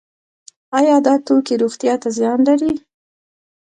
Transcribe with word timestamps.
آیا 0.77 0.95
دا 1.05 1.13
توکي 1.25 1.55
روغتیا 1.61 1.93
ته 2.01 2.09
زیان 2.17 2.39
لري؟ 2.47 2.73